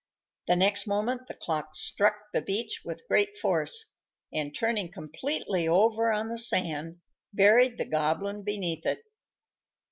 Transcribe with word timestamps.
The 0.47 0.55
next 0.55 0.87
moment 0.87 1.27
the 1.27 1.35
clock 1.35 1.75
struck 1.75 2.15
the 2.33 2.41
beach 2.41 2.81
with 2.83 3.07
great 3.07 3.37
force, 3.37 3.85
and, 4.33 4.51
turning 4.51 4.91
completely 4.91 5.67
over 5.67 6.11
on 6.11 6.29
the 6.29 6.39
sand, 6.39 7.01
buried 7.31 7.77
the 7.77 7.85
Goblin 7.85 8.41
beneath 8.43 8.83
it. 8.87 9.03